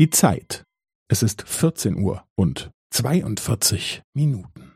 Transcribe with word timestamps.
Die 0.00 0.08
Zeit. 0.08 0.64
Es 1.10 1.22
ist 1.22 1.42
vierzehn 1.46 1.94
Uhr 1.98 2.26
und 2.34 2.70
zweiundvierzig 2.88 4.00
Minuten. 4.16 4.74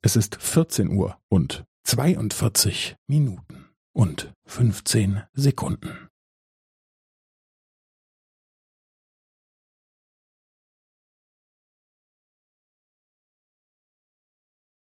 Es 0.00 0.14
ist 0.14 0.40
vierzehn 0.40 0.96
Uhr 0.96 1.20
und 1.28 1.64
zweiundvierzig 1.82 2.94
Minuten 3.08 3.68
und 3.92 4.32
fünfzehn 4.46 5.24
Sekunden. 5.32 6.08